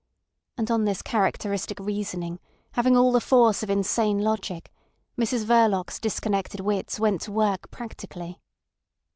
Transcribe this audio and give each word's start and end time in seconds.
And 0.57 0.71
on 0.71 0.85
this 0.85 1.03
characteristic 1.03 1.79
reasoning, 1.79 2.39
having 2.71 2.97
all 2.97 3.11
the 3.11 3.21
force 3.21 3.61
of 3.61 3.69
insane 3.69 4.17
logic, 4.17 4.71
Mrs 5.15 5.45
Verloc's 5.45 5.99
disconnected 5.99 6.59
wits 6.61 6.99
went 6.99 7.21
to 7.21 7.31
work 7.31 7.69
practically. 7.69 8.41